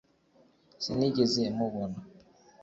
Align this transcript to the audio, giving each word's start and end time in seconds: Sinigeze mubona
Sinigeze 0.83 1.43
mubona 1.57 1.99